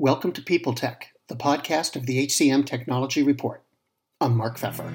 Welcome 0.00 0.32
to 0.32 0.40
People 0.40 0.72
Tech, 0.72 1.12
the 1.28 1.36
podcast 1.36 1.94
of 1.94 2.06
the 2.06 2.26
HCM 2.26 2.64
Technology 2.64 3.22
Report. 3.22 3.62
I'm 4.18 4.34
Mark 4.34 4.58
Feffer. 4.58 4.90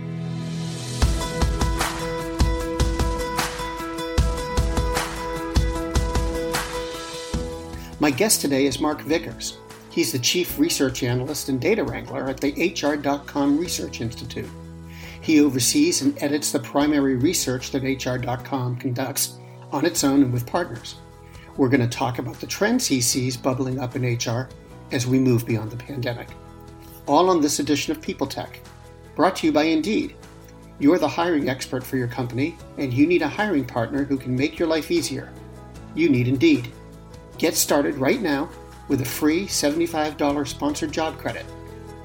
My 8.00 8.10
guest 8.10 8.42
today 8.42 8.66
is 8.66 8.80
Mark 8.80 9.02
Vickers. 9.02 9.60
He's 9.92 10.12
the 10.12 10.18
Chief 10.18 10.58
Research 10.58 11.04
Analyst 11.04 11.50
and 11.50 11.62
Data 11.62 11.84
Wrangler 11.84 12.28
at 12.28 12.42
the 12.42 12.74
HR.com 12.74 13.60
Research 13.60 14.02
Institute. 14.02 14.50
He 15.22 15.40
oversees 15.40 16.02
and 16.02 16.20
edits 16.24 16.52
the 16.52 16.60
primary 16.62 17.16
research 17.16 17.70
that 17.70 17.84
HR.com 17.84 18.78
conducts 18.78 19.38
on 19.72 19.86
its 19.86 20.04
own 20.04 20.24
and 20.24 20.34
with 20.34 20.48
partners. 20.48 20.96
We're 21.58 21.70
going 21.70 21.88
to 21.88 21.98
talk 21.98 22.18
about 22.18 22.40
the 22.40 22.48
trends 22.48 22.88
he 22.88 23.02
sees 23.02 23.38
bubbling 23.38 23.80
up 23.80 23.96
in 23.96 24.16
HR 24.16 24.50
as 24.92 25.08
we 25.08 25.20
move 25.20 25.46
beyond 25.46 25.72
the 25.72 25.78
pandemic. 25.78 26.28
All 27.08 27.30
on 27.30 27.42
this 27.42 27.60
edition 27.60 27.92
of 27.92 28.02
People 28.02 28.28
Tech, 28.28 28.60
brought 29.16 29.36
to 29.38 29.48
you 29.48 29.54
by 29.54 29.64
Indeed. 29.64 30.16
You're 30.80 31.00
the 31.00 31.08
hiring 31.08 31.50
expert 31.50 31.84
for 31.84 31.98
your 31.98 32.08
company, 32.08 32.58
and 32.78 32.94
you 32.94 33.08
need 33.08 33.22
a 33.22 33.28
hiring 33.28 33.66
partner 33.66 34.04
who 34.04 34.18
can 34.18 34.36
make 34.36 34.60
your 34.60 34.68
life 34.68 34.92
easier. 34.92 35.32
You 35.94 36.10
need 36.10 36.28
Indeed. 36.28 36.72
Get 37.38 37.56
started 37.56 37.96
right 37.96 38.22
now 38.22 38.50
with 38.88 39.02
a 39.02 39.06
free 39.06 39.46
$75 39.46 40.48
sponsored 40.48 40.92
job 40.92 41.18
credit. 41.18 41.46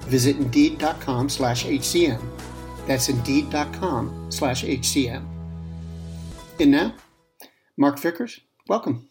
Visit 0.02 0.37
Indeed.com 0.37 1.29
slash 1.29 1.65
HCM. 1.65 2.23
That's 2.87 3.09
Indeed.com 3.09 4.30
slash 4.30 4.65
HCM. 4.65 5.24
And 6.59 6.71
now, 6.71 6.95
Mark 7.77 7.99
Vickers, 7.99 8.41
welcome. 8.69 9.09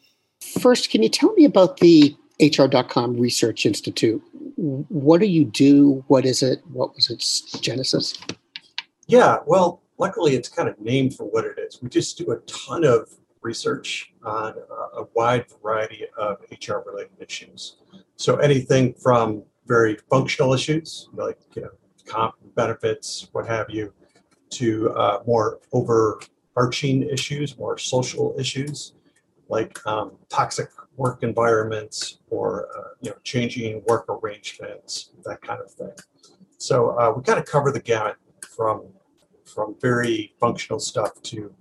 First, 0.61 0.89
can 0.89 1.03
you 1.03 1.09
tell 1.09 1.33
me 1.33 1.45
about 1.45 1.77
the 1.77 2.15
HR.com 2.41 3.17
Research 3.17 3.65
Institute? 3.65 4.21
What 4.55 5.19
do 5.19 5.27
you 5.27 5.45
do? 5.45 6.03
What 6.07 6.25
is 6.25 6.41
it? 6.41 6.61
What 6.71 6.95
was 6.95 7.09
its 7.09 7.41
genesis? 7.59 8.19
Yeah, 9.07 9.37
well, 9.45 9.81
luckily 9.97 10.35
it's 10.35 10.49
kind 10.49 10.69
of 10.69 10.79
named 10.79 11.15
for 11.15 11.25
what 11.25 11.45
it 11.45 11.57
is. 11.57 11.81
We 11.81 11.89
just 11.89 12.17
do 12.17 12.31
a 12.31 12.37
ton 12.41 12.83
of 12.83 13.09
research 13.41 14.13
on 14.23 14.53
a 14.95 15.03
wide 15.13 15.45
variety 15.61 16.05
of 16.17 16.37
HR 16.51 16.79
related 16.85 17.11
issues. 17.19 17.77
So 18.15 18.37
anything 18.37 18.93
from 18.93 19.43
very 19.65 19.97
functional 20.09 20.53
issues 20.53 21.09
like 21.13 21.37
you 21.55 21.61
know, 21.63 21.69
comp 22.05 22.35
benefits, 22.55 23.29
what 23.31 23.47
have 23.47 23.69
you, 23.69 23.93
to 24.51 24.91
uh, 24.91 25.21
more 25.25 25.59
overarching 25.71 27.03
issues, 27.03 27.57
more 27.57 27.77
social 27.77 28.35
issues 28.37 28.93
like 29.49 29.85
um, 29.85 30.11
toxic 30.29 30.69
work 30.95 31.23
environments 31.23 32.19
or 32.29 32.69
uh, 32.77 32.89
you 33.01 33.09
know 33.09 33.17
changing 33.23 33.83
work 33.87 34.05
arrangements, 34.09 35.11
that 35.25 35.41
kind 35.41 35.59
of 35.61 35.71
thing. 35.71 35.91
So 36.57 36.89
uh, 36.99 37.13
we 37.15 37.23
kind 37.23 37.39
of 37.39 37.45
cover 37.45 37.71
the 37.71 37.79
gamut 37.79 38.15
from 38.41 38.83
from 39.45 39.75
very 39.81 40.33
functional 40.39 40.79
stuff 40.79 41.21
to 41.23 41.53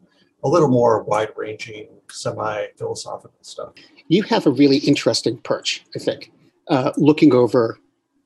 a 0.44 0.48
little 0.48 0.68
more 0.68 1.02
wide 1.02 1.30
ranging, 1.36 1.88
semi 2.10 2.66
philosophical 2.76 3.38
stuff. 3.42 3.70
You 4.08 4.22
have 4.24 4.46
a 4.46 4.50
really 4.50 4.78
interesting 4.78 5.38
perch, 5.38 5.84
I 5.96 5.98
think, 5.98 6.30
uh, 6.68 6.92
looking 6.96 7.34
over 7.34 7.78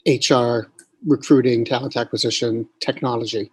HR, 0.07 0.71
recruiting, 1.07 1.65
talent 1.65 1.97
acquisition, 1.97 2.69
technology, 2.81 3.51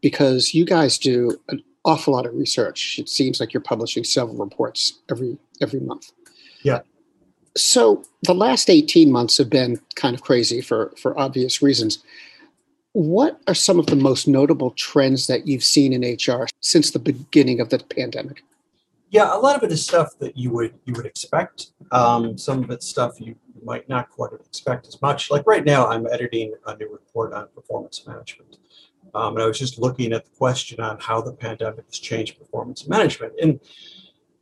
because 0.00 0.54
you 0.54 0.64
guys 0.64 0.98
do 0.98 1.38
an 1.48 1.62
awful 1.84 2.14
lot 2.14 2.26
of 2.26 2.34
research. 2.34 2.98
It 2.98 3.08
seems 3.08 3.40
like 3.40 3.52
you're 3.52 3.60
publishing 3.60 4.04
several 4.04 4.36
reports 4.36 5.00
every 5.10 5.38
every 5.60 5.80
month. 5.80 6.12
Yeah. 6.62 6.80
So 7.56 8.04
the 8.22 8.34
last 8.34 8.70
18 8.70 9.12
months 9.12 9.36
have 9.38 9.50
been 9.50 9.78
kind 9.94 10.14
of 10.14 10.22
crazy 10.22 10.60
for 10.60 10.92
for 10.96 11.18
obvious 11.18 11.62
reasons. 11.62 12.02
What 12.92 13.40
are 13.46 13.54
some 13.54 13.78
of 13.78 13.86
the 13.86 13.96
most 13.96 14.28
notable 14.28 14.72
trends 14.72 15.26
that 15.26 15.46
you've 15.46 15.64
seen 15.64 15.92
in 15.92 16.02
HR 16.02 16.46
since 16.60 16.90
the 16.90 16.98
beginning 16.98 17.60
of 17.60 17.70
the 17.70 17.78
pandemic? 17.78 18.42
Yeah, 19.08 19.34
a 19.34 19.38
lot 19.38 19.56
of 19.56 19.62
it 19.62 19.72
is 19.72 19.82
stuff 19.84 20.18
that 20.20 20.36
you 20.36 20.50
would 20.52 20.74
you 20.84 20.94
would 20.94 21.06
expect. 21.06 21.72
Um, 21.90 22.38
some 22.38 22.62
of 22.64 22.70
it's 22.70 22.86
stuff 22.86 23.20
you 23.20 23.36
might 23.62 23.88
not 23.88 24.10
quite 24.10 24.32
expect 24.32 24.86
as 24.86 25.00
much. 25.02 25.30
Like 25.30 25.46
right 25.46 25.64
now, 25.64 25.86
I'm 25.86 26.06
editing 26.06 26.54
a 26.66 26.76
new 26.76 26.90
report 26.90 27.32
on 27.32 27.48
performance 27.54 28.06
management, 28.06 28.56
um, 29.14 29.34
and 29.34 29.42
I 29.42 29.46
was 29.46 29.58
just 29.58 29.78
looking 29.78 30.12
at 30.12 30.24
the 30.24 30.30
question 30.30 30.80
on 30.80 30.98
how 31.00 31.20
the 31.20 31.32
pandemic 31.32 31.86
has 31.86 31.98
changed 31.98 32.38
performance 32.38 32.88
management. 32.88 33.34
And 33.40 33.60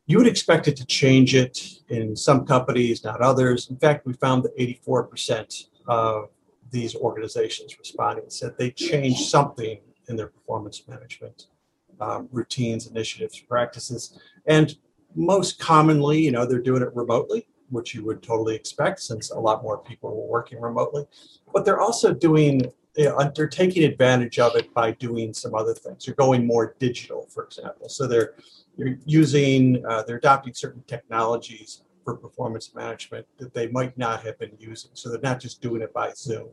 you 0.05 0.17
would 0.17 0.27
expect 0.27 0.67
it 0.67 0.75
to 0.77 0.85
change 0.85 1.35
it 1.35 1.79
in 1.89 2.15
some 2.15 2.45
companies, 2.45 3.03
not 3.03 3.21
others. 3.21 3.69
In 3.69 3.77
fact, 3.77 4.05
we 4.05 4.13
found 4.13 4.43
that 4.43 4.57
84% 4.57 5.65
of 5.87 6.29
these 6.69 6.95
organizations 6.95 7.77
responding 7.77 8.25
said 8.29 8.57
they 8.57 8.71
changed 8.71 9.29
something 9.29 9.79
in 10.07 10.15
their 10.15 10.27
performance 10.27 10.87
management 10.87 11.47
um, 11.99 12.27
routines, 12.31 12.87
initiatives, 12.87 13.39
practices. 13.39 14.19
And 14.47 14.75
most 15.15 15.59
commonly, 15.59 16.19
you 16.19 16.31
know, 16.31 16.45
they're 16.45 16.59
doing 16.59 16.81
it 16.81 16.93
remotely, 16.95 17.47
which 17.69 17.93
you 17.93 18.03
would 18.05 18.23
totally 18.23 18.55
expect 18.55 19.01
since 19.01 19.29
a 19.29 19.39
lot 19.39 19.63
more 19.63 19.77
people 19.77 20.09
were 20.09 20.27
working 20.27 20.59
remotely. 20.59 21.05
But 21.53 21.63
they're 21.63 21.81
also 21.81 22.13
doing 22.13 22.71
they're 22.95 23.47
taking 23.47 23.83
advantage 23.83 24.39
of 24.39 24.55
it 24.55 24.73
by 24.73 24.91
doing 24.91 25.33
some 25.33 25.55
other 25.55 25.73
things. 25.73 26.05
You're 26.05 26.15
going 26.15 26.45
more 26.45 26.75
digital, 26.79 27.27
for 27.33 27.45
example. 27.45 27.89
So 27.89 28.07
they're 28.07 28.35
they're 28.77 28.97
using 29.05 29.83
uh, 29.87 30.03
they're 30.03 30.17
adopting 30.17 30.53
certain 30.53 30.83
technologies 30.87 31.83
for 32.03 32.15
performance 32.15 32.73
management 32.73 33.27
that 33.37 33.53
they 33.53 33.67
might 33.67 33.97
not 33.97 34.23
have 34.23 34.37
been 34.39 34.55
using. 34.57 34.91
So 34.93 35.09
they're 35.09 35.21
not 35.21 35.39
just 35.39 35.61
doing 35.61 35.81
it 35.81 35.93
by 35.93 36.11
Zoom. 36.13 36.49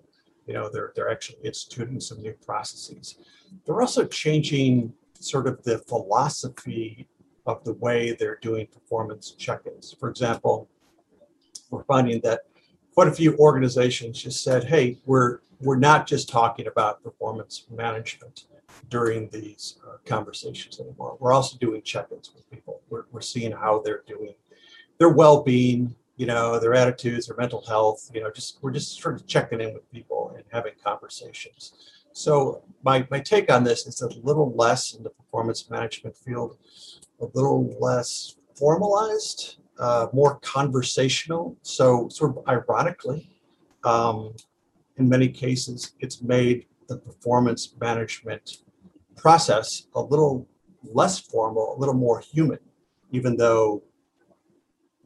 You 0.47 0.55
know, 0.55 0.69
they're 0.73 0.93
they're 0.95 1.11
actually 1.11 1.39
instituting 1.45 2.01
some 2.01 2.23
new 2.23 2.35
processes. 2.45 3.17
They're 3.65 3.81
also 3.81 4.07
changing 4.07 4.93
sort 5.19 5.47
of 5.47 5.63
the 5.65 5.79
philosophy 5.79 7.09
of 7.47 7.65
the 7.65 7.73
way 7.75 8.13
they're 8.13 8.39
doing 8.43 8.67
performance 8.67 9.33
check-ins. 9.33 9.97
For 9.99 10.09
example, 10.11 10.69
we're 11.71 11.85
finding 11.85 12.21
that 12.21 12.43
quite 12.95 13.09
a 13.09 13.13
few 13.13 13.37
organizations 13.39 14.23
just 14.23 14.43
said, 14.43 14.65
"Hey, 14.65 14.99
we're 15.07 15.41
we're 15.61 15.77
not 15.77 16.07
just 16.07 16.29
talking 16.29 16.67
about 16.67 17.03
performance 17.03 17.67
management 17.71 18.47
during 18.91 19.29
these 19.31 19.79
uh, 19.87 19.97
conversations 20.07 20.81
anymore. 20.81 21.17
We're 21.21 21.33
also 21.33 21.57
doing 21.59 21.83
check-ins 21.83 22.33
with 22.35 22.49
people. 22.51 22.81
We're, 22.91 23.05
we're 23.11 23.21
seeing 23.21 23.53
how 23.53 23.83
they're 23.85 24.05
doing, 24.07 24.35
their 24.99 25.09
well-being, 25.09 25.95
you 26.17 26.27
know, 26.27 26.59
their 26.59 26.75
attitudes, 26.75 27.27
their 27.27 27.37
mental 27.37 27.65
health. 27.67 28.11
You 28.15 28.23
know, 28.23 28.31
just 28.31 28.59
we're 28.63 28.71
just 28.71 29.01
sort 29.01 29.17
of 29.17 29.27
checking 29.27 29.61
in 29.61 29.75
with 29.75 29.91
people 29.91 30.33
and 30.37 30.45
having 30.53 30.73
conversations. 30.85 31.73
So 32.13 32.63
my 32.83 33.07
my 33.11 33.21
take 33.21 33.51
on 33.53 33.65
this 33.65 33.87
is 33.87 34.03
a 34.03 34.09
little 34.23 34.53
less 34.55 34.95
in 34.95 35.03
the 35.03 35.11
performance 35.11 35.71
management 35.71 36.17
field, 36.17 36.57
a 37.21 37.27
little 37.35 37.77
less 37.81 38.37
formalized, 38.57 39.57
uh, 39.79 40.09
more 40.13 40.39
conversational. 40.41 41.57
So 41.63 42.09
sort 42.09 42.37
of 42.37 42.49
ironically. 42.49 43.31
Um, 43.85 44.35
in 44.99 45.09
many 45.09 45.29
cases, 45.29 45.93
it's 46.01 46.23
made 46.23 46.67
the 46.89 46.97
performance 46.97 47.75
management 47.81 48.59
process 49.17 49.87
a 49.95 50.01
little 50.01 50.47
less 50.83 51.19
formal, 51.19 51.77
a 51.77 51.79
little 51.79 51.95
more 51.95 52.21
human, 52.21 52.59
even 53.11 53.37
though 53.37 53.83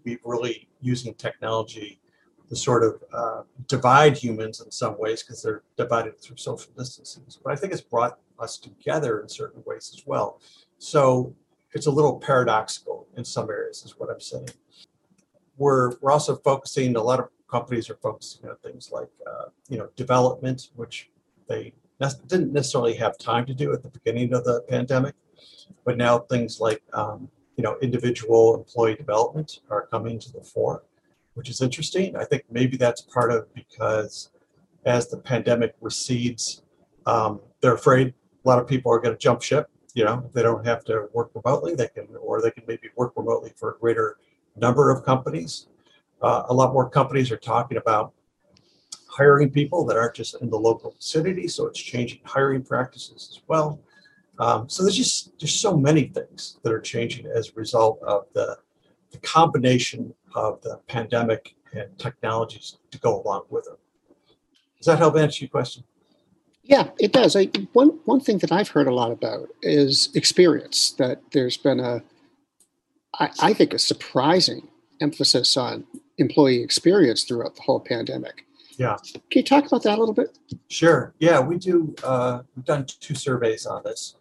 we're 0.04 0.18
really 0.24 0.68
using 0.80 1.14
technology 1.14 2.00
to 2.48 2.56
sort 2.56 2.82
of 2.82 3.02
uh, 3.12 3.42
divide 3.68 4.16
humans 4.16 4.60
in 4.60 4.70
some 4.70 4.98
ways 4.98 5.22
because 5.22 5.42
they're 5.42 5.62
divided 5.76 6.20
through 6.20 6.36
social 6.36 6.72
distances. 6.76 7.38
But 7.42 7.52
I 7.52 7.56
think 7.56 7.72
it's 7.72 7.82
brought 7.82 8.18
us 8.38 8.58
together 8.58 9.20
in 9.20 9.28
certain 9.28 9.62
ways 9.64 9.90
as 9.94 10.06
well. 10.06 10.40
So 10.78 11.34
it's 11.72 11.86
a 11.86 11.90
little 11.90 12.18
paradoxical 12.18 13.06
in 13.16 13.24
some 13.24 13.48
areas, 13.48 13.84
is 13.84 13.98
what 13.98 14.10
I'm 14.10 14.20
saying. 14.20 14.50
We're, 15.56 15.96
we're 16.00 16.10
also 16.10 16.36
focusing 16.36 16.96
a 16.96 17.02
lot 17.02 17.20
of 17.20 17.28
companies 17.52 17.90
are 17.90 17.98
focusing 18.02 18.48
on 18.48 18.56
things 18.64 18.90
like 18.90 19.10
uh, 19.30 19.46
you 19.68 19.78
know 19.78 19.88
development, 19.94 20.70
which 20.74 21.10
they 21.48 21.72
ne- 22.00 22.20
didn't 22.26 22.52
necessarily 22.52 22.94
have 22.94 23.18
time 23.18 23.44
to 23.46 23.54
do 23.54 23.72
at 23.72 23.82
the 23.82 23.90
beginning 23.90 24.32
of 24.34 24.44
the 24.44 24.62
pandemic, 24.68 25.14
but 25.84 25.96
now 25.96 26.18
things 26.18 26.60
like 26.60 26.82
um, 26.94 27.28
you 27.56 27.62
know 27.62 27.76
individual 27.82 28.56
employee 28.56 28.96
development 28.96 29.60
are 29.70 29.86
coming 29.86 30.18
to 30.18 30.32
the 30.32 30.40
fore, 30.40 30.82
which 31.34 31.50
is 31.50 31.60
interesting. 31.60 32.16
I 32.16 32.24
think 32.24 32.44
maybe 32.50 32.76
that's 32.76 33.02
part 33.02 33.30
of 33.30 33.52
because 33.54 34.30
as 34.84 35.08
the 35.08 35.18
pandemic 35.18 35.74
recedes, 35.80 36.62
um, 37.06 37.40
they're 37.60 37.74
afraid 37.74 38.14
a 38.44 38.48
lot 38.48 38.58
of 38.58 38.66
people 38.66 38.90
are 38.92 38.98
going 38.98 39.14
to 39.14 39.18
jump 39.28 39.42
ship. 39.42 39.68
You 39.94 40.04
know, 40.06 40.30
they 40.34 40.42
don't 40.42 40.66
have 40.66 40.82
to 40.86 41.08
work 41.12 41.30
remotely. 41.34 41.74
They 41.74 41.88
can, 41.88 42.08
or 42.18 42.40
they 42.40 42.50
can 42.50 42.64
maybe 42.66 42.88
work 42.96 43.12
remotely 43.14 43.52
for 43.56 43.72
a 43.72 43.78
greater 43.78 44.16
number 44.56 44.90
of 44.90 45.04
companies 45.04 45.66
uh, 46.22 46.44
a 46.48 46.54
lot 46.54 46.72
more 46.72 46.88
companies 46.88 47.30
are 47.30 47.36
talking 47.36 47.78
about 47.78 48.12
hiring 49.08 49.50
people 49.50 49.84
that 49.84 49.96
aren't 49.96 50.14
just 50.14 50.40
in 50.40 50.48
the 50.48 50.56
local 50.58 50.92
vicinity, 50.92 51.46
so 51.48 51.66
it's 51.66 51.78
changing 51.78 52.20
hiring 52.24 52.62
practices 52.62 53.28
as 53.30 53.42
well. 53.46 53.80
Um, 54.38 54.68
so 54.68 54.82
there's 54.82 54.96
just 54.96 55.38
there's 55.38 55.54
so 55.54 55.76
many 55.76 56.04
things 56.04 56.58
that 56.62 56.72
are 56.72 56.80
changing 56.80 57.26
as 57.26 57.50
a 57.50 57.52
result 57.54 58.00
of 58.02 58.24
the, 58.32 58.56
the 59.10 59.18
combination 59.18 60.14
of 60.34 60.60
the 60.62 60.80
pandemic 60.88 61.54
and 61.74 61.96
technologies 61.98 62.78
to 62.90 62.98
go 62.98 63.22
along 63.22 63.44
with 63.50 63.64
them. 63.64 63.76
Does 64.78 64.86
that 64.86 64.98
help 64.98 65.16
answer 65.16 65.44
your 65.44 65.50
question? 65.50 65.84
Yeah, 66.64 66.88
it 66.98 67.12
does. 67.12 67.36
I, 67.36 67.50
one 67.72 68.00
one 68.04 68.20
thing 68.20 68.38
that 68.38 68.52
I've 68.52 68.68
heard 68.68 68.86
a 68.86 68.94
lot 68.94 69.10
about 69.10 69.48
is 69.60 70.08
experience. 70.14 70.92
That 70.92 71.20
there's 71.32 71.56
been 71.56 71.80
a, 71.80 72.02
I, 73.18 73.30
I 73.40 73.52
think, 73.52 73.74
a 73.74 73.78
surprising 73.78 74.68
emphasis 75.00 75.56
on 75.56 75.84
employee 76.18 76.62
experience 76.62 77.24
throughout 77.24 77.56
the 77.56 77.62
whole 77.62 77.80
pandemic. 77.80 78.46
Yeah. 78.78 78.96
Can 79.12 79.22
you 79.40 79.42
talk 79.42 79.66
about 79.66 79.82
that 79.82 79.98
a 79.98 80.00
little 80.00 80.14
bit? 80.14 80.38
Sure. 80.68 81.14
Yeah, 81.18 81.40
we 81.40 81.58
do. 81.58 81.94
Uh, 82.02 82.42
we've 82.56 82.64
done 82.64 82.86
two 82.86 83.14
surveys 83.14 83.66
on 83.66 83.82
this, 83.84 84.16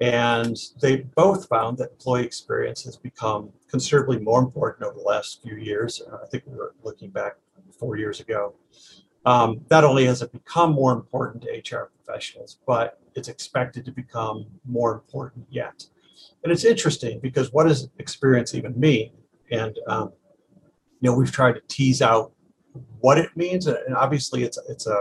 and 0.00 0.56
they 0.80 0.96
both 1.14 1.48
found 1.48 1.78
that 1.78 1.92
employee 1.92 2.24
experience 2.24 2.84
has 2.84 2.96
become 2.96 3.50
considerably 3.68 4.18
more 4.18 4.40
important 4.40 4.86
over 4.86 4.98
the 4.98 5.04
last 5.04 5.42
few 5.42 5.56
years. 5.56 6.02
Uh, 6.10 6.18
I 6.22 6.26
think 6.26 6.44
we 6.46 6.56
were 6.56 6.74
looking 6.82 7.10
back 7.10 7.36
four 7.78 7.96
years 7.96 8.20
ago. 8.20 8.54
Um, 9.26 9.60
not 9.70 9.84
only 9.84 10.06
has 10.06 10.22
it 10.22 10.32
become 10.32 10.72
more 10.72 10.92
important 10.92 11.44
to 11.44 11.76
HR 11.76 11.90
professionals, 12.04 12.58
but 12.66 12.98
it's 13.14 13.28
expected 13.28 13.84
to 13.84 13.92
become 13.92 14.46
more 14.66 14.94
important 14.94 15.46
yet. 15.50 15.84
And 16.42 16.52
it's 16.52 16.64
interesting 16.64 17.20
because 17.20 17.52
what 17.52 17.66
does 17.66 17.88
experience 17.98 18.54
even 18.54 18.78
mean? 18.78 19.12
And 19.50 19.78
um, 19.86 20.12
you 21.00 21.10
know, 21.10 21.16
we've 21.16 21.32
tried 21.32 21.52
to 21.52 21.62
tease 21.68 22.02
out 22.02 22.32
what 23.00 23.18
it 23.18 23.36
means, 23.36 23.66
and 23.66 23.96
obviously, 23.96 24.42
it's 24.44 24.58
it's 24.68 24.86
a 24.86 24.98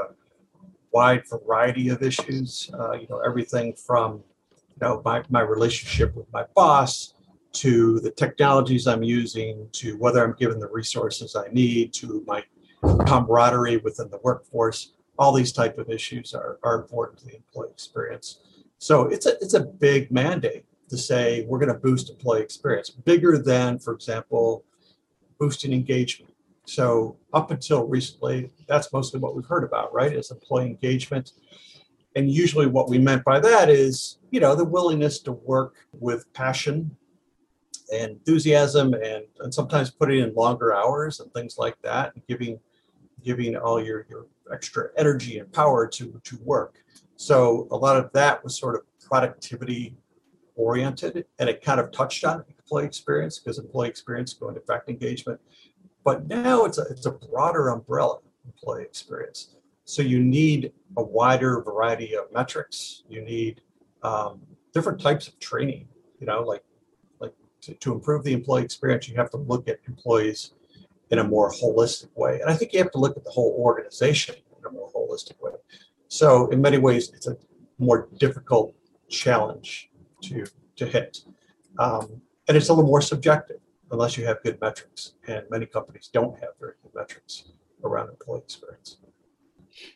wide 0.92 1.24
variety 1.30 1.90
of 1.90 2.02
issues. 2.02 2.70
Uh, 2.74 2.94
you 2.94 3.08
know, 3.10 3.20
everything 3.20 3.74
from 3.76 4.24
you 4.52 4.78
know 4.82 5.02
my 5.04 5.24
my 5.30 5.42
relationship 5.42 6.16
with 6.16 6.32
my 6.32 6.46
boss 6.56 7.14
to 7.52 8.00
the 8.00 8.12
technologies 8.12 8.88
I'm 8.88 9.04
using 9.04 9.68
to 9.74 9.98
whether 9.98 10.24
I'm 10.24 10.36
given 10.40 10.60
the 10.60 10.70
resources 10.70 11.36
I 11.36 11.48
need 11.52 11.94
to 11.94 12.24
my 12.28 12.44
camaraderie 13.06 13.78
within 13.78 14.10
the 14.10 14.20
workforce. 14.24 14.94
All 15.18 15.34
these 15.34 15.52
type 15.52 15.78
of 15.78 15.90
issues 15.90 16.34
are, 16.34 16.60
are 16.64 16.76
important 16.76 17.20
to 17.20 17.26
the 17.26 17.36
employee 17.36 17.70
experience. 17.72 18.40
So 18.78 19.08
it's 19.08 19.26
a 19.26 19.34
it's 19.42 19.54
a 19.54 19.60
big 19.60 20.12
mandate 20.12 20.64
to 20.90 20.98
say 20.98 21.46
we're 21.48 21.60
going 21.60 21.74
to 21.74 21.80
boost 21.80 22.10
employee 22.10 22.42
experience, 22.42 22.90
bigger 22.90 23.38
than, 23.38 23.78
for 23.78 23.94
example, 23.94 24.64
boosting 25.40 25.74
engagement. 25.74 26.34
So 26.66 27.18
up 27.34 27.52
until 27.52 27.88
recently, 27.88 28.52
that's 28.68 28.94
mostly 28.94 29.20
what 29.20 29.36
we've 29.36 29.46
heard 29.46 29.64
about, 29.64 29.94
right? 29.94 30.14
Is 30.14 30.30
employee 30.30 30.68
engagement. 30.68 31.32
And 32.16 32.30
usually 32.30 32.68
what 32.68 32.90
we 32.90 33.00
meant 33.00 33.24
by 33.24 33.40
that 33.40 33.70
is, 33.70 34.20
you 34.32 34.40
know, 34.40 34.56
the 34.56 34.66
willingness 34.66 35.20
to 35.22 35.32
work 35.32 35.76
with 35.94 36.32
passion 36.34 36.96
and 37.92 38.12
enthusiasm 38.12 38.94
and, 38.94 39.24
and 39.40 39.54
sometimes 39.54 39.90
putting 39.90 40.20
in 40.20 40.34
longer 40.36 40.76
hours 40.76 41.20
and 41.20 41.34
things 41.34 41.58
like 41.58 41.76
that 41.82 42.14
and 42.14 42.26
giving 42.28 42.60
giving 43.24 43.56
all 43.58 43.84
your, 43.84 44.06
your 44.10 44.28
extra 44.54 44.90
energy 44.98 45.40
and 45.40 45.52
power 45.52 45.88
to, 45.88 46.22
to 46.24 46.38
work. 46.44 46.76
So 47.16 47.68
a 47.72 47.76
lot 47.76 47.98
of 47.98 48.12
that 48.14 48.44
was 48.44 48.58
sort 48.58 48.76
of 48.76 48.82
productivity 49.02 49.98
oriented 50.56 51.26
and 51.38 51.50
it 51.50 51.62
kind 51.62 51.80
of 51.80 51.92
touched 51.92 52.24
on 52.24 52.44
employee 52.70 52.86
experience 52.86 53.40
because 53.40 53.58
employee 53.58 53.90
experience 53.90 54.34
going 54.34 54.56
to 54.56 54.62
affect 54.62 54.90
engagement. 54.90 55.40
But 56.04 56.28
now 56.28 56.66
it's 56.66 56.78
a, 56.78 56.84
it's 56.84 57.06
a 57.06 57.12
broader 57.12 57.70
umbrella 57.70 58.20
employee 58.46 58.84
experience. 58.84 59.56
So 59.86 60.02
you 60.02 60.20
need 60.24 60.72
a 60.98 61.04
wider 61.04 61.62
variety 61.62 62.16
of 62.16 62.26
metrics. 62.32 63.04
You 63.10 63.22
need 63.22 63.62
um, 64.04 64.42
different 64.74 65.02
types 65.02 65.28
of 65.28 65.40
training. 65.40 65.88
You 66.20 66.28
know, 66.28 66.42
like 66.42 66.64
like 67.20 67.34
to, 67.62 67.74
to 67.74 67.94
improve 67.94 68.24
the 68.24 68.34
employee 68.34 68.64
experience, 68.64 69.10
you 69.10 69.16
have 69.16 69.32
to 69.32 69.38
look 69.38 69.68
at 69.68 69.80
employees 69.88 70.54
in 71.10 71.20
a 71.20 71.24
more 71.24 71.52
holistic 71.52 72.10
way. 72.16 72.40
And 72.40 72.52
I 72.52 72.56
think 72.56 72.72
you 72.74 72.80
have 72.80 72.92
to 72.92 73.00
look 73.00 73.18
at 73.18 73.24
the 73.24 73.32
whole 73.32 73.56
organization 73.58 74.36
in 74.58 74.66
a 74.66 74.72
more 74.72 74.92
holistic 74.92 75.42
way. 75.42 75.54
So 76.08 76.48
in 76.50 76.62
many 76.62 76.78
ways, 76.78 77.10
it's 77.16 77.28
a 77.28 77.36
more 77.80 78.10
difficult 78.18 78.76
challenge 79.10 79.90
to 80.24 80.46
to 80.76 80.86
hit, 80.86 81.20
um, 81.78 82.22
and 82.50 82.58
it's 82.58 82.68
a 82.70 82.74
little 82.74 82.90
more 82.90 83.02
subjective 83.02 83.60
unless 83.92 84.18
you 84.18 84.26
have 84.26 84.42
good 84.44 84.60
metrics. 84.60 85.14
And 85.28 85.44
many 85.52 85.68
companies 85.68 86.10
don't 86.12 86.34
have 86.40 86.50
very 86.60 86.74
good 86.82 86.92
metrics 86.96 87.44
around 87.84 88.10
employee 88.10 88.40
experience. 88.40 88.98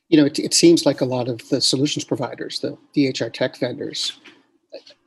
You 0.07 0.17
know, 0.17 0.25
it, 0.25 0.39
it 0.39 0.53
seems 0.53 0.85
like 0.85 1.01
a 1.01 1.05
lot 1.05 1.27
of 1.27 1.49
the 1.49 1.59
solutions 1.59 2.05
providers, 2.05 2.59
the, 2.59 2.77
DHR 2.95 3.33
tech 3.33 3.57
vendors, 3.57 4.19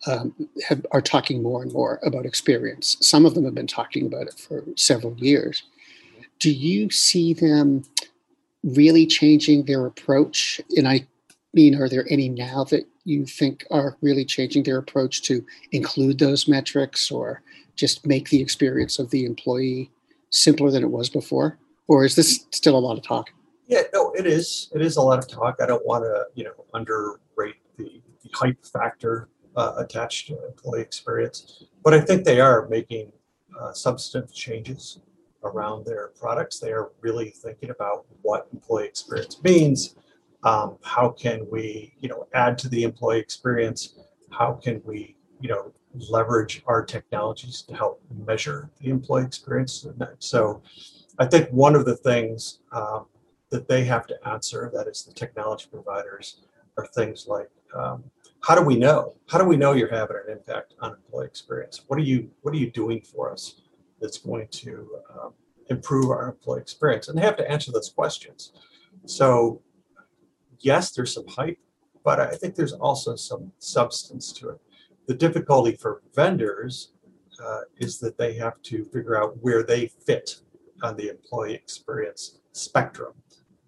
um, 0.06 0.34
have, 0.68 0.84
are 0.90 1.00
talking 1.00 1.42
more 1.42 1.62
and 1.62 1.72
more 1.72 2.00
about 2.04 2.26
experience. 2.26 2.96
Some 3.00 3.24
of 3.24 3.34
them 3.34 3.44
have 3.44 3.54
been 3.54 3.66
talking 3.66 4.06
about 4.06 4.26
it 4.26 4.38
for 4.38 4.64
several 4.76 5.14
years. 5.16 5.62
Do 6.40 6.50
you 6.50 6.90
see 6.90 7.32
them 7.32 7.84
really 8.64 9.06
changing 9.06 9.64
their 9.64 9.86
approach? 9.86 10.60
And 10.76 10.86
I 10.86 11.06
mean, 11.54 11.80
are 11.80 11.88
there 11.88 12.06
any 12.10 12.28
now 12.28 12.64
that 12.64 12.84
you 13.06 13.24
think 13.24 13.64
are 13.70 13.96
really 14.02 14.24
changing 14.24 14.64
their 14.64 14.78
approach 14.78 15.22
to 15.22 15.44
include 15.72 16.18
those 16.18 16.48
metrics 16.48 17.10
or 17.10 17.42
just 17.76 18.06
make 18.06 18.28
the 18.30 18.40
experience 18.40 18.98
of 18.98 19.10
the 19.10 19.24
employee 19.24 19.90
simpler 20.30 20.70
than 20.70 20.82
it 20.82 20.90
was 20.90 21.08
before? 21.08 21.58
Or 21.88 22.04
is 22.04 22.16
this 22.16 22.46
still 22.50 22.76
a 22.76 22.80
lot 22.80 22.98
of 22.98 23.04
talk? 23.04 23.30
Yeah, 23.68 23.82
no, 23.92 24.12
it 24.12 24.26
is. 24.26 24.70
It 24.74 24.82
is 24.82 24.96
a 24.96 25.02
lot 25.02 25.18
of 25.18 25.28
talk. 25.28 25.56
I 25.60 25.66
don't 25.66 25.84
want 25.86 26.04
to, 26.04 26.24
you 26.34 26.44
know, 26.44 26.64
underrate 26.74 27.56
the, 27.76 28.02
the 28.22 28.30
hype 28.32 28.64
factor 28.64 29.28
uh, 29.56 29.74
attached 29.78 30.28
to 30.28 30.46
employee 30.46 30.82
experience, 30.82 31.64
but 31.82 31.94
I 31.94 32.00
think 32.00 32.24
they 32.24 32.40
are 32.40 32.68
making 32.68 33.12
uh, 33.58 33.72
substantive 33.72 34.34
changes 34.34 35.00
around 35.42 35.86
their 35.86 36.08
products. 36.08 36.58
They 36.58 36.72
are 36.72 36.90
really 37.00 37.30
thinking 37.30 37.70
about 37.70 38.04
what 38.22 38.48
employee 38.52 38.86
experience 38.86 39.42
means. 39.42 39.96
Um, 40.46 40.78
how 40.84 41.08
can 41.08 41.46
we, 41.50 41.94
you 41.98 42.08
know, 42.08 42.28
add 42.32 42.56
to 42.58 42.68
the 42.68 42.84
employee 42.84 43.18
experience? 43.18 43.98
How 44.30 44.52
can 44.52 44.80
we, 44.84 45.16
you 45.40 45.48
know, 45.48 45.72
leverage 45.92 46.62
our 46.66 46.84
technologies 46.84 47.62
to 47.62 47.74
help 47.74 48.00
measure 48.26 48.70
the 48.80 48.88
employee 48.90 49.24
experience? 49.24 49.84
So, 50.20 50.62
I 51.18 51.26
think 51.26 51.48
one 51.50 51.74
of 51.74 51.84
the 51.84 51.96
things 51.96 52.60
um, 52.72 53.06
that 53.50 53.66
they 53.66 53.84
have 53.84 54.06
to 54.06 54.16
answer, 54.28 54.70
that 54.74 54.86
is 54.86 55.04
the 55.04 55.14
technology 55.14 55.66
providers, 55.70 56.42
are 56.78 56.86
things 56.86 57.26
like 57.26 57.50
um, 57.74 58.04
how 58.46 58.54
do 58.54 58.62
we 58.62 58.76
know? 58.76 59.16
How 59.28 59.38
do 59.38 59.44
we 59.44 59.56
know 59.56 59.72
you're 59.72 59.90
having 59.90 60.16
an 60.24 60.32
impact 60.32 60.74
on 60.80 60.92
employee 60.92 61.26
experience? 61.26 61.82
What 61.88 61.98
are 61.98 62.08
you 62.12 62.30
What 62.42 62.54
are 62.54 62.58
you 62.58 62.70
doing 62.70 63.00
for 63.00 63.32
us? 63.32 63.62
that's 64.00 64.18
going 64.18 64.46
to 64.48 64.88
um, 65.14 65.32
improve 65.70 66.10
our 66.10 66.28
employee 66.28 66.60
experience? 66.60 67.08
And 67.08 67.18
they 67.18 67.22
have 67.22 67.36
to 67.38 67.50
answer 67.50 67.72
those 67.72 67.90
questions. 67.90 68.52
So, 69.06 69.62
yes, 70.60 70.90
there's 70.90 71.14
some 71.14 71.26
hype, 71.26 71.58
but 72.04 72.20
I 72.20 72.34
think 72.36 72.54
there's 72.54 72.72
also 72.72 73.16
some 73.16 73.52
substance 73.58 74.32
to 74.34 74.50
it. 74.50 74.60
The 75.06 75.14
difficulty 75.14 75.76
for 75.76 76.02
vendors 76.14 76.92
uh, 77.44 77.60
is 77.78 77.98
that 78.00 78.18
they 78.18 78.34
have 78.34 78.60
to 78.62 78.84
figure 78.86 79.20
out 79.22 79.36
where 79.40 79.62
they 79.62 79.88
fit 80.06 80.40
on 80.82 80.96
the 80.96 81.10
employee 81.10 81.54
experience 81.54 82.38
spectrum 82.52 83.12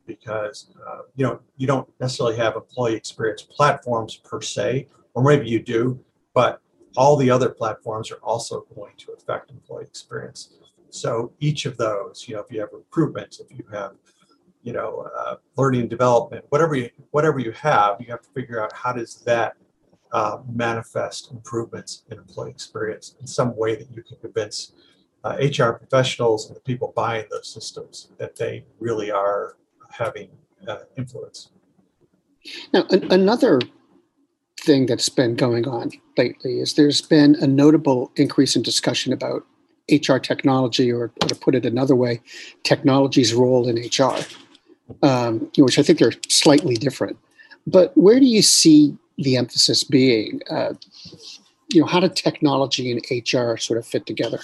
because 0.07 0.71
uh, 0.87 1.01
you 1.17 1.25
know 1.25 1.39
you 1.57 1.67
don't 1.67 1.89
necessarily 2.01 2.37
have 2.37 2.57
employee 2.57 2.95
experience 2.95 3.43
platforms 3.43 4.17
per 4.17 4.41
se 4.41 4.87
or 5.13 5.23
maybe 5.23 5.47
you 5.47 5.63
do 5.63 6.03
but 6.33 6.63
all 6.97 7.17
the 7.17 7.31
other 7.31 7.49
platforms 7.49 8.11
are 8.11 8.21
also 8.23 8.67
going 8.75 8.95
to 8.99 9.13
affect 9.13 9.51
employee 9.51 9.85
experience. 9.85 10.55
So 10.91 11.33
each 11.39 11.67
of 11.67 11.77
those, 11.77 12.27
you 12.27 12.35
know, 12.35 12.41
if 12.41 12.51
you 12.51 12.61
have 12.61 12.71
recruitment, 12.73 13.39
if 13.41 13.57
you 13.57 13.65
have, 13.73 13.93
you 14.63 14.73
know, 14.73 15.09
uh, 15.19 15.37
learning 15.57 15.83
and 15.83 15.91
development, 15.91 16.45
whatever 16.49 16.75
you 16.75 16.91
whatever 17.11 17.39
you 17.39 17.53
have, 17.53 18.01
you 18.01 18.07
have 18.11 18.23
to 18.23 18.29
figure 18.31 18.63
out 18.63 18.73
how 18.73 18.93
does 18.93 19.23
that 19.27 19.55
uh, 20.13 20.39
manifest 20.53 21.31
improvements 21.33 22.05
in 22.11 22.19
employee 22.19 22.51
experience 22.51 23.17
in 23.21 23.27
some 23.27 23.57
way 23.57 23.77
that 23.77 23.89
you 23.95 24.03
can 24.03 24.17
convince 24.19 24.73
uh, 25.25 25.37
HR 25.41 25.73
professionals 25.73 26.49
and 26.49 26.57
the 26.57 26.61
people 26.61 26.93
buying 26.97 27.27
those 27.31 27.53
systems 27.53 28.11
that 28.19 28.37
they 28.37 28.65
really 28.81 29.11
are 29.11 29.57
having 29.91 30.31
uh, 30.67 30.79
influence. 30.97 31.51
Now, 32.73 32.85
an- 32.91 33.11
another 33.13 33.61
thing 34.61 34.87
that's 34.87 35.09
been 35.09 35.35
going 35.35 35.67
on 35.69 35.91
lately 36.17 36.61
is 36.61 36.75
there's 36.75 37.01
been 37.01 37.37
a 37.37 37.47
notable 37.47 38.11
increase 38.17 38.57
in 38.57 38.63
discussion 38.63 39.13
about 39.13 39.45
HR 39.91 40.19
technology, 40.19 40.93
or, 40.93 41.05
or 41.23 41.29
to 41.29 41.35
put 41.35 41.55
it 41.55 41.65
another 41.65 41.97
way, 41.97 42.21
technology's 42.63 43.33
role 43.33 43.69
in 43.69 43.77
HR, 43.77 44.19
um, 45.03 45.51
which 45.57 45.79
I 45.79 45.83
think 45.83 46.03
are 46.03 46.13
slightly 46.29 46.75
different. 46.75 47.19
But 47.67 47.97
where 47.97 48.19
do 48.19 48.27
you 48.27 48.43
see 48.43 48.97
the 49.17 49.37
emphasis 49.37 49.85
being? 49.85 50.41
Uh, 50.51 50.75
you 51.73 51.81
know, 51.81 51.87
how 51.87 52.01
do 52.01 52.09
technology 52.09 52.91
and 52.91 53.05
HR 53.11 53.57
sort 53.57 53.79
of 53.79 53.87
fit 53.87 54.07
together? 54.07 54.41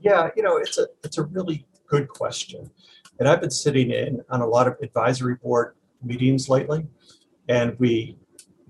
Yeah, 0.00 0.30
you 0.36 0.42
know, 0.42 0.56
it's 0.56 0.78
a 0.78 0.86
it's 1.04 1.18
a 1.18 1.22
really 1.22 1.66
good 1.86 2.08
question, 2.08 2.70
and 3.18 3.28
I've 3.28 3.40
been 3.40 3.50
sitting 3.50 3.90
in 3.90 4.22
on 4.30 4.40
a 4.40 4.46
lot 4.46 4.66
of 4.66 4.76
advisory 4.82 5.36
board 5.36 5.74
meetings 6.02 6.48
lately, 6.48 6.86
and 7.48 7.78
we 7.78 8.16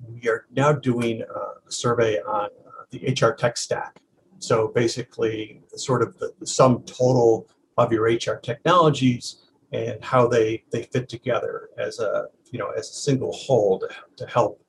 we 0.07 0.29
are 0.29 0.47
now 0.55 0.73
doing 0.73 1.23
a 1.23 1.71
survey 1.71 2.19
on 2.21 2.47
uh, 2.67 2.85
the 2.91 3.12
HR 3.12 3.35
tech 3.35 3.57
stack. 3.57 4.00
So 4.38 4.69
basically, 4.69 5.62
sort 5.75 6.03
of 6.03 6.19
the, 6.19 6.33
the 6.38 6.47
sum 6.47 6.83
total 6.85 7.49
of 7.77 7.93
your 7.93 8.05
HR 8.05 8.38
technologies 8.43 9.48
and 9.72 10.02
how 10.02 10.26
they 10.26 10.64
they 10.70 10.84
fit 10.84 11.08
together 11.08 11.70
as 11.78 11.98
a 11.98 12.26
you 12.50 12.58
know 12.58 12.70
as 12.70 12.88
a 12.88 12.94
single 12.94 13.32
whole 13.32 13.78
to, 13.78 13.88
to 14.16 14.26
help 14.26 14.62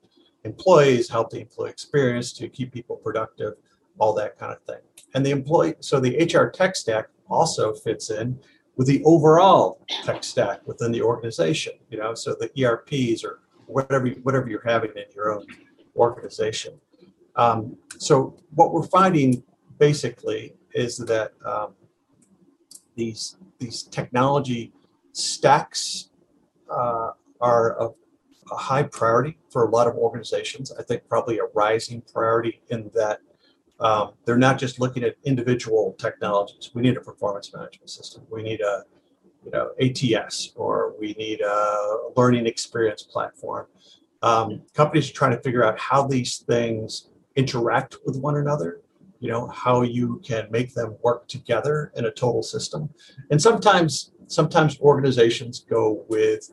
employees, 0.44 1.08
help 1.08 1.30
the 1.30 1.40
employee 1.40 1.70
experience, 1.70 2.32
to 2.32 2.48
keep 2.48 2.72
people 2.72 2.96
productive, 2.96 3.54
all 3.98 4.14
that 4.14 4.38
kind 4.38 4.52
of 4.52 4.62
thing. 4.62 4.82
And 5.14 5.24
the 5.24 5.30
employee, 5.30 5.74
so 5.80 6.00
the 6.00 6.16
HR 6.24 6.48
tech 6.48 6.76
stack 6.76 7.08
also 7.28 7.74
fits 7.74 8.10
in 8.10 8.38
with 8.76 8.86
the 8.86 9.02
overall 9.04 9.84
tech 10.04 10.24
stack 10.24 10.66
within 10.66 10.92
the 10.92 11.02
organization. 11.02 11.74
You 11.90 11.98
know, 11.98 12.14
so 12.14 12.34
the 12.34 12.50
ERPs 12.62 13.24
or 13.24 13.40
whatever 13.66 14.08
whatever 14.22 14.48
you're 14.48 14.66
having 14.66 14.90
in 14.96 15.04
your 15.14 15.32
own 15.34 15.46
organization. 15.96 16.74
Um, 17.36 17.76
so 17.98 18.36
what 18.54 18.72
we're 18.72 18.86
finding 18.86 19.42
basically 19.78 20.54
is 20.74 20.96
that 20.98 21.32
um, 21.44 21.74
these 22.96 23.36
these 23.58 23.82
technology 23.84 24.72
stacks 25.12 26.10
uh, 26.70 27.10
are 27.40 27.74
of 27.74 27.94
a 28.50 28.56
high 28.56 28.82
priority 28.82 29.38
for 29.50 29.64
a 29.64 29.70
lot 29.70 29.86
of 29.86 29.94
organizations. 29.94 30.72
I 30.72 30.82
think 30.82 31.08
probably 31.08 31.38
a 31.38 31.44
rising 31.54 32.02
priority 32.12 32.60
in 32.68 32.90
that 32.94 33.20
um, 33.80 34.12
they're 34.24 34.36
not 34.36 34.58
just 34.58 34.78
looking 34.78 35.04
at 35.04 35.16
individual 35.24 35.96
technologies. 35.98 36.70
We 36.74 36.82
need 36.82 36.96
a 36.96 37.00
performance 37.00 37.52
management 37.54 37.90
system. 37.90 38.22
We 38.30 38.42
need 38.42 38.60
a 38.60 38.84
you 39.44 39.50
know 39.50 39.70
ATS 39.80 40.52
or 40.54 40.94
we 40.98 41.14
need 41.14 41.40
a 41.40 41.98
learning 42.16 42.46
experience 42.46 43.02
platform. 43.02 43.66
Um, 44.22 44.62
companies 44.74 45.10
are 45.10 45.14
trying 45.14 45.30
to 45.32 45.42
figure 45.42 45.64
out 45.64 45.78
how 45.78 46.06
these 46.06 46.38
things 46.38 47.08
interact 47.36 47.96
with 48.04 48.16
one 48.16 48.36
another. 48.36 48.80
You 49.20 49.30
know 49.30 49.48
how 49.48 49.82
you 49.82 50.20
can 50.24 50.48
make 50.50 50.74
them 50.74 50.96
work 51.02 51.28
together 51.28 51.92
in 51.94 52.06
a 52.06 52.10
total 52.10 52.42
system. 52.42 52.90
And 53.30 53.40
sometimes 53.40 54.12
sometimes 54.26 54.80
organizations 54.80 55.60
go 55.60 56.04
with 56.08 56.50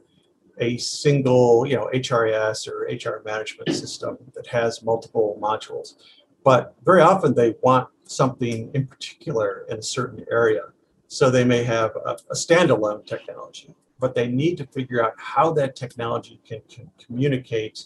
a 0.59 0.77
single, 0.77 1.65
you 1.67 1.75
know, 1.75 1.89
HRIS 1.93 2.67
or 2.67 2.87
HR 2.91 3.21
management 3.23 3.73
system 3.75 4.17
that 4.33 4.47
has 4.47 4.83
multiple 4.83 5.39
modules. 5.41 5.95
But 6.43 6.75
very 6.83 7.01
often 7.01 7.35
they 7.35 7.55
want 7.61 7.89
something 8.03 8.71
in 8.73 8.87
particular 8.87 9.65
in 9.69 9.79
a 9.79 9.83
certain 9.83 10.25
area. 10.31 10.63
So 11.07 11.29
they 11.29 11.43
may 11.43 11.63
have 11.63 11.91
a, 12.05 12.17
a 12.31 12.35
standalone 12.35 13.05
technology, 13.05 13.75
but 13.99 14.15
they 14.15 14.27
need 14.27 14.57
to 14.57 14.65
figure 14.67 15.03
out 15.03 15.13
how 15.17 15.51
that 15.53 15.75
technology 15.75 16.41
can, 16.45 16.61
can 16.69 16.89
communicate 16.97 17.85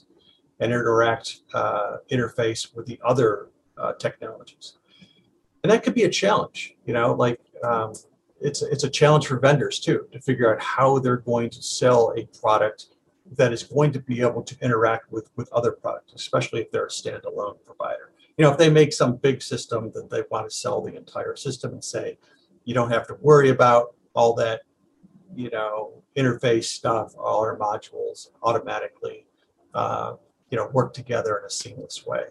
and 0.59 0.71
interact, 0.71 1.41
uh, 1.53 1.97
interface 2.11 2.75
with 2.75 2.85
the 2.85 3.00
other 3.03 3.50
uh, 3.81 3.93
technologies. 3.93 4.77
And 5.63 5.71
that 5.71 5.83
could 5.83 5.93
be 5.93 6.03
a 6.03 6.09
challenge, 6.09 6.75
you 6.85 6.93
know, 6.93 7.13
like 7.13 7.39
um, 7.63 7.93
it's 8.39 8.61
it's 8.61 8.83
a 8.83 8.89
challenge 8.89 9.27
for 9.27 9.39
vendors 9.39 9.79
too 9.79 10.07
to 10.11 10.19
figure 10.19 10.53
out 10.53 10.61
how 10.61 11.00
they're 11.00 11.17
going 11.17 11.50
to 11.51 11.61
sell 11.61 12.13
a 12.17 12.25
product 12.39 12.88
that 13.38 13.53
is 13.53 13.63
going 13.63 13.91
to 13.93 14.00
be 14.00 14.21
able 14.21 14.41
to 14.43 14.55
interact 14.61 15.11
with 15.11 15.29
with 15.35 15.51
other 15.53 15.71
products, 15.71 16.13
especially 16.13 16.61
if 16.61 16.71
they're 16.71 16.85
a 16.85 16.89
standalone 16.89 17.57
provider. 17.63 18.11
You 18.38 18.45
know, 18.45 18.51
if 18.51 18.57
they 18.57 18.69
make 18.69 18.93
some 18.93 19.17
big 19.17 19.41
system 19.41 19.91
that 19.93 20.09
they 20.09 20.23
want 20.31 20.50
to 20.50 20.55
sell 20.55 20.81
the 20.81 20.95
entire 20.95 21.35
system 21.35 21.73
and 21.73 21.83
say, 21.83 22.17
you 22.65 22.73
don't 22.73 22.89
have 22.89 23.05
to 23.07 23.17
worry 23.21 23.50
about 23.50 23.93
all 24.13 24.33
that, 24.35 24.61
you 25.35 25.50
know, 25.51 26.01
interface 26.17 26.65
stuff, 26.65 27.13
all 27.17 27.41
our 27.41 27.57
modules 27.57 28.29
automatically, 28.41 29.27
uh, 29.73 30.15
you 30.50 30.57
know, 30.57 30.67
work 30.73 30.93
together 30.93 31.38
in 31.38 31.45
a 31.45 31.50
seamless 31.50 32.05
way. 32.05 32.23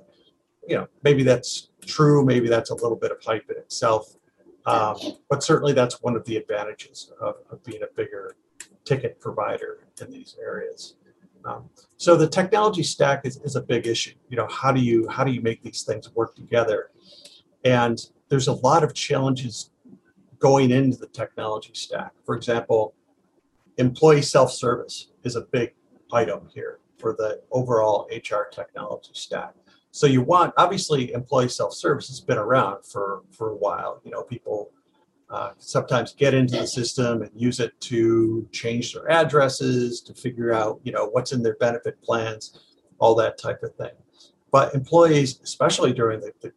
You 0.68 0.76
know, 0.76 0.88
maybe 1.02 1.22
that's 1.22 1.70
true. 1.86 2.24
Maybe 2.24 2.48
that's 2.48 2.70
a 2.70 2.74
little 2.74 2.96
bit 2.96 3.10
of 3.10 3.18
hype 3.24 3.50
in 3.50 3.56
itself. 3.56 4.16
Um, 4.66 4.96
but 5.28 5.42
certainly 5.42 5.72
that's 5.72 6.02
one 6.02 6.16
of 6.16 6.24
the 6.24 6.36
advantages 6.36 7.12
of, 7.20 7.36
of 7.50 7.64
being 7.64 7.82
a 7.82 7.86
bigger 7.96 8.36
ticket 8.84 9.20
provider 9.20 9.86
in 10.00 10.10
these 10.10 10.36
areas. 10.40 10.96
Um, 11.44 11.70
so 11.96 12.16
the 12.16 12.28
technology 12.28 12.82
stack 12.82 13.24
is, 13.24 13.38
is 13.38 13.56
a 13.56 13.62
big 13.62 13.86
issue. 13.86 14.14
You 14.28 14.36
know, 14.36 14.46
how 14.48 14.72
do 14.72 14.80
you 14.80 15.08
how 15.08 15.24
do 15.24 15.32
you 15.32 15.40
make 15.40 15.62
these 15.62 15.82
things 15.82 16.14
work 16.14 16.34
together? 16.34 16.90
And 17.64 17.98
there's 18.28 18.48
a 18.48 18.52
lot 18.52 18.84
of 18.84 18.94
challenges 18.94 19.70
going 20.38 20.70
into 20.70 20.98
the 20.98 21.06
technology 21.06 21.72
stack. 21.74 22.12
For 22.24 22.34
example, 22.34 22.94
employee 23.76 24.22
self-service 24.22 25.08
is 25.24 25.36
a 25.36 25.42
big 25.42 25.74
item 26.12 26.48
here 26.52 26.80
for 26.98 27.14
the 27.16 27.42
overall 27.50 28.08
HR 28.10 28.48
technology 28.52 29.10
stack. 29.14 29.54
So 29.92 30.06
you 30.06 30.22
want 30.22 30.54
obviously 30.56 31.12
employee 31.12 31.48
self-service 31.48 32.08
has 32.08 32.20
been 32.20 32.38
around 32.38 32.84
for 32.84 33.22
for 33.30 33.50
a 33.50 33.56
while. 33.56 34.00
You 34.04 34.12
know, 34.12 34.22
people 34.22 34.70
uh, 35.30 35.52
sometimes 35.58 36.14
get 36.14 36.34
into 36.34 36.56
the 36.56 36.66
system 36.66 37.22
and 37.22 37.30
use 37.34 37.60
it 37.60 37.78
to 37.80 38.48
change 38.52 38.92
their 38.92 39.10
addresses, 39.10 40.00
to 40.02 40.14
figure 40.14 40.52
out 40.52 40.80
you 40.84 40.92
know 40.92 41.06
what's 41.06 41.32
in 41.32 41.42
their 41.42 41.56
benefit 41.56 42.00
plans, 42.02 42.60
all 42.98 43.14
that 43.16 43.38
type 43.38 43.62
of 43.62 43.74
thing. 43.74 43.92
But 44.52 44.74
employees, 44.74 45.40
especially 45.42 45.92
during 45.92 46.20
the, 46.20 46.32
the 46.40 46.52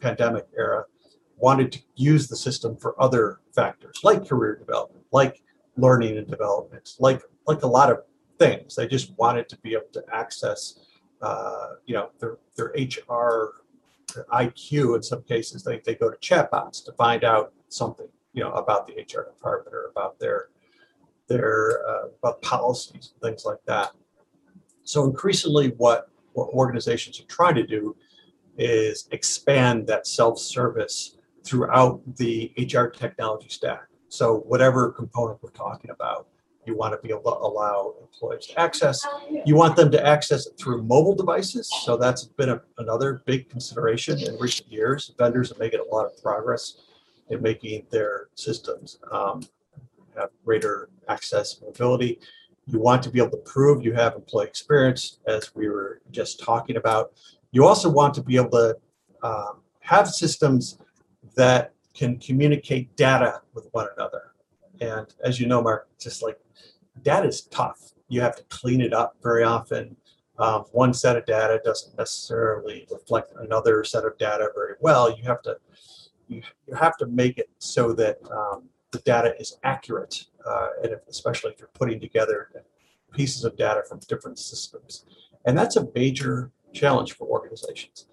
pandemic 0.00 0.46
era, 0.56 0.84
wanted 1.36 1.72
to 1.72 1.80
use 1.94 2.28
the 2.28 2.36
system 2.36 2.76
for 2.76 3.00
other 3.02 3.40
factors 3.54 4.00
like 4.02 4.26
career 4.26 4.56
development, 4.56 5.04
like 5.12 5.42
learning 5.76 6.18
and 6.18 6.26
development, 6.26 6.90
like 6.98 7.22
like 7.46 7.62
a 7.62 7.66
lot 7.66 7.90
of 7.90 7.98
things. 8.38 8.76
They 8.76 8.86
just 8.86 9.16
wanted 9.18 9.48
to 9.48 9.56
be 9.58 9.72
able 9.72 9.88
to 9.92 10.04
access 10.12 10.85
uh, 11.22 11.74
you 11.86 11.94
know, 11.94 12.10
their, 12.20 12.38
their 12.56 12.74
HR 12.76 13.62
their 14.14 14.24
IQ 14.32 14.96
in 14.96 15.02
some 15.02 15.22
cases, 15.22 15.62
they, 15.62 15.80
they 15.84 15.94
go 15.94 16.10
to 16.10 16.16
chatbots 16.18 16.84
to 16.84 16.92
find 16.92 17.24
out 17.24 17.52
something, 17.68 18.08
you 18.32 18.42
know, 18.42 18.52
about 18.52 18.86
the 18.86 18.94
HR 18.94 19.24
department 19.24 19.74
or 19.74 19.90
about 19.90 20.18
their 20.18 20.48
their 21.28 21.86
uh, 21.88 22.08
about 22.22 22.40
policies 22.42 23.12
and 23.12 23.22
things 23.22 23.44
like 23.44 23.58
that. 23.66 23.90
So 24.84 25.04
increasingly, 25.04 25.70
what, 25.70 26.08
what 26.34 26.48
organizations 26.50 27.20
are 27.20 27.24
trying 27.24 27.56
to 27.56 27.66
do 27.66 27.96
is 28.56 29.08
expand 29.10 29.86
that 29.88 30.06
self-service 30.06 31.16
throughout 31.44 32.00
the 32.16 32.52
HR 32.56 32.86
technology 32.86 33.48
stack. 33.48 33.88
So 34.08 34.38
whatever 34.46 34.92
component 34.92 35.42
we're 35.42 35.50
talking 35.50 35.90
about, 35.90 36.28
you 36.66 36.76
want 36.76 36.92
to 36.92 37.06
be 37.06 37.12
able 37.12 37.22
to 37.22 37.38
allow 37.38 37.94
employees 38.00 38.46
to 38.46 38.60
access. 38.60 39.06
You 39.44 39.54
want 39.56 39.76
them 39.76 39.90
to 39.92 40.06
access 40.06 40.46
it 40.46 40.58
through 40.58 40.82
mobile 40.82 41.14
devices. 41.14 41.70
So 41.84 41.96
that's 41.96 42.24
been 42.24 42.50
a, 42.50 42.60
another 42.78 43.22
big 43.24 43.48
consideration 43.48 44.18
in 44.18 44.36
recent 44.38 44.70
years. 44.70 45.12
Vendors 45.18 45.52
are 45.52 45.58
making 45.58 45.80
a 45.80 45.94
lot 45.94 46.06
of 46.06 46.20
progress 46.22 46.78
in 47.30 47.42
making 47.42 47.86
their 47.90 48.28
systems 48.34 48.98
um, 49.10 49.42
have 50.16 50.30
greater 50.44 50.88
access 51.08 51.60
mobility. 51.60 52.18
You 52.66 52.80
want 52.80 53.02
to 53.04 53.10
be 53.10 53.20
able 53.20 53.30
to 53.30 53.36
prove 53.38 53.84
you 53.84 53.92
have 53.94 54.14
employee 54.14 54.46
experience, 54.46 55.18
as 55.26 55.54
we 55.54 55.68
were 55.68 56.00
just 56.10 56.40
talking 56.40 56.76
about. 56.76 57.12
You 57.52 57.64
also 57.64 57.88
want 57.88 58.14
to 58.14 58.22
be 58.22 58.36
able 58.36 58.50
to 58.50 58.76
um, 59.22 59.60
have 59.80 60.08
systems 60.08 60.78
that 61.36 61.72
can 61.94 62.18
communicate 62.18 62.94
data 62.96 63.40
with 63.54 63.68
one 63.72 63.86
another. 63.96 64.32
And 64.80 65.06
as 65.22 65.40
you 65.40 65.46
know, 65.46 65.62
Mark, 65.62 65.88
just 65.98 66.22
like 66.22 66.38
data 67.02 67.28
is 67.28 67.42
tough. 67.42 67.92
You 68.08 68.20
have 68.20 68.36
to 68.36 68.44
clean 68.44 68.80
it 68.80 68.92
up 68.92 69.16
very 69.22 69.42
often. 69.42 69.96
Um, 70.38 70.64
one 70.72 70.92
set 70.92 71.16
of 71.16 71.24
data 71.24 71.60
doesn't 71.64 71.96
necessarily 71.96 72.86
reflect 72.90 73.32
another 73.38 73.84
set 73.84 74.04
of 74.04 74.18
data 74.18 74.48
very 74.54 74.74
well. 74.80 75.16
You 75.16 75.24
have 75.24 75.42
to 75.42 75.56
you, 76.28 76.42
you 76.66 76.74
have 76.74 76.96
to 76.98 77.06
make 77.06 77.38
it 77.38 77.48
so 77.58 77.92
that 77.94 78.18
um, 78.30 78.64
the 78.90 78.98
data 79.00 79.34
is 79.38 79.58
accurate, 79.62 80.26
uh, 80.44 80.68
and 80.82 80.92
if, 80.92 81.00
especially 81.08 81.52
if 81.52 81.58
you're 81.58 81.70
putting 81.74 82.00
together 82.00 82.50
pieces 83.12 83.44
of 83.44 83.56
data 83.56 83.82
from 83.88 84.00
different 84.08 84.38
systems, 84.38 85.06
and 85.44 85.56
that's 85.56 85.76
a 85.76 85.88
major 85.94 86.50
challenge 86.72 87.12
for 87.12 87.26
organizations. 87.28 88.06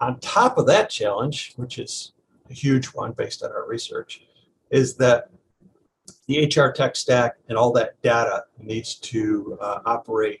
On 0.00 0.20
top 0.20 0.58
of 0.58 0.66
that 0.66 0.90
challenge, 0.90 1.54
which 1.56 1.78
is 1.78 2.12
a 2.50 2.54
huge 2.54 2.86
one 2.86 3.12
based 3.12 3.42
on 3.42 3.50
our 3.50 3.66
research, 3.66 4.22
is 4.70 4.96
that 4.96 5.30
the 6.26 6.46
HR 6.46 6.72
tech 6.72 6.96
stack 6.96 7.36
and 7.48 7.58
all 7.58 7.72
that 7.72 8.00
data 8.02 8.44
needs 8.58 8.94
to 8.96 9.58
uh, 9.60 9.80
operate 9.84 10.40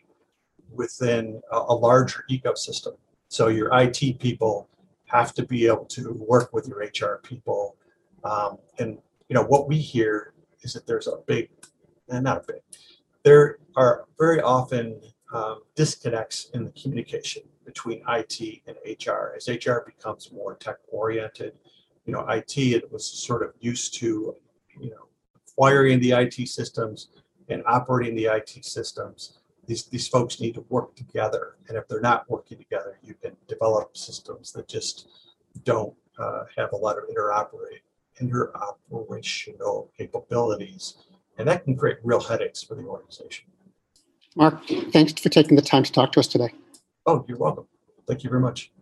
within 0.72 1.40
a, 1.52 1.56
a, 1.56 1.74
larger 1.74 2.24
ecosystem. 2.30 2.96
So 3.28 3.48
your 3.48 3.70
IT 3.78 4.18
people 4.18 4.68
have 5.06 5.34
to 5.34 5.44
be 5.44 5.66
able 5.66 5.84
to 5.86 6.12
work 6.12 6.52
with 6.52 6.68
your 6.68 6.78
HR 6.78 7.20
people. 7.22 7.76
Um, 8.24 8.58
and 8.78 8.98
you 9.28 9.34
know 9.34 9.44
what 9.44 9.68
we 9.68 9.78
hear 9.78 10.32
is 10.62 10.72
that 10.72 10.86
there's 10.86 11.06
a 11.06 11.18
big, 11.26 11.50
and 12.08 12.18
eh, 12.26 12.30
not 12.30 12.38
a 12.38 12.52
big, 12.52 12.62
there 13.22 13.58
are 13.76 14.06
very 14.18 14.40
often 14.40 15.00
um, 15.32 15.62
disconnects 15.74 16.50
in 16.54 16.64
the 16.64 16.70
communication 16.72 17.42
between 17.64 18.02
IT 18.08 18.62
and 18.66 18.76
HR 18.86 19.34
as 19.36 19.48
HR 19.48 19.80
becomes 19.84 20.30
more 20.32 20.54
tech 20.56 20.76
oriented. 20.88 21.52
You 22.06 22.12
know, 22.12 22.26
IT 22.28 22.56
it 22.56 22.92
was 22.92 23.06
sort 23.06 23.42
of 23.42 23.52
used 23.60 23.94
to, 23.94 24.36
you 24.80 24.90
know, 24.90 25.08
acquiring 25.54 26.00
the 26.00 26.12
IT 26.12 26.48
systems 26.48 27.08
and 27.48 27.62
operating 27.66 28.14
the 28.14 28.24
IT 28.24 28.64
systems, 28.64 29.38
these, 29.66 29.84
these 29.84 30.08
folks 30.08 30.40
need 30.40 30.54
to 30.54 30.64
work 30.68 30.94
together. 30.96 31.56
And 31.68 31.76
if 31.76 31.86
they're 31.88 32.00
not 32.00 32.28
working 32.28 32.58
together, 32.58 32.98
you 33.02 33.14
can 33.14 33.36
develop 33.48 33.96
systems 33.96 34.52
that 34.52 34.68
just 34.68 35.08
don't 35.64 35.94
uh, 36.18 36.44
have 36.56 36.72
a 36.72 36.76
lot 36.76 36.98
of 36.98 37.04
interoperate, 37.04 37.82
interoperational 38.20 39.88
capabilities, 39.96 40.96
and 41.38 41.48
that 41.48 41.64
can 41.64 41.76
create 41.76 41.98
real 42.02 42.20
headaches 42.20 42.62
for 42.62 42.74
the 42.74 42.82
organization. 42.82 43.46
Mark, 44.36 44.66
thanks 44.92 45.12
for 45.12 45.28
taking 45.28 45.56
the 45.56 45.62
time 45.62 45.84
to 45.84 45.92
talk 45.92 46.12
to 46.12 46.20
us 46.20 46.26
today. 46.26 46.52
Oh, 47.06 47.24
you're 47.28 47.38
welcome. 47.38 47.66
Thank 48.06 48.24
you 48.24 48.30
very 48.30 48.42
much. 48.42 48.73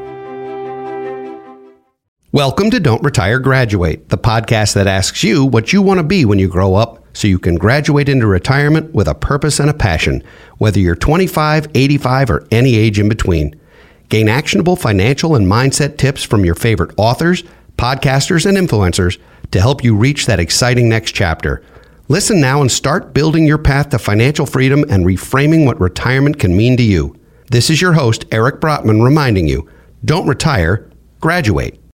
Welcome 2.32 2.70
to 2.70 2.80
Don't 2.80 3.02
Retire 3.02 3.38
Graduate, 3.38 4.08
the 4.08 4.16
podcast 4.16 4.74
that 4.74 4.86
asks 4.86 5.22
you 5.22 5.44
what 5.44 5.72
you 5.72 5.82
want 5.82 5.98
to 5.98 6.04
be 6.04 6.24
when 6.24 6.38
you 6.38 6.48
grow 6.48 6.74
up 6.74 7.04
so 7.12 7.28
you 7.28 7.38
can 7.38 7.56
graduate 7.56 8.08
into 8.08 8.26
retirement 8.26 8.94
with 8.94 9.06
a 9.06 9.14
purpose 9.14 9.60
and 9.60 9.68
a 9.68 9.74
passion, 9.74 10.22
whether 10.56 10.80
you're 10.80 10.96
25, 10.96 11.66
85, 11.74 12.30
or 12.30 12.46
any 12.50 12.74
age 12.74 12.98
in 12.98 13.08
between. 13.08 13.60
Gain 14.08 14.28
actionable 14.28 14.76
financial 14.76 15.34
and 15.34 15.46
mindset 15.46 15.98
tips 15.98 16.22
from 16.22 16.44
your 16.44 16.54
favorite 16.54 16.94
authors, 16.96 17.42
podcasters, 17.76 18.46
and 18.46 18.56
influencers 18.56 19.18
to 19.50 19.60
help 19.60 19.84
you 19.84 19.94
reach 19.94 20.26
that 20.26 20.40
exciting 20.40 20.88
next 20.88 21.12
chapter. 21.12 21.62
Listen 22.12 22.42
now 22.42 22.60
and 22.60 22.70
start 22.70 23.14
building 23.14 23.46
your 23.46 23.56
path 23.56 23.88
to 23.88 23.98
financial 23.98 24.44
freedom 24.44 24.84
and 24.90 25.06
reframing 25.06 25.64
what 25.64 25.80
retirement 25.80 26.38
can 26.38 26.54
mean 26.54 26.76
to 26.76 26.82
you. 26.82 27.16
This 27.50 27.70
is 27.70 27.80
your 27.80 27.94
host, 27.94 28.26
Eric 28.30 28.60
Brotman, 28.60 29.02
reminding 29.02 29.48
you 29.48 29.66
don't 30.04 30.28
retire, 30.28 30.90
graduate. 31.20 31.81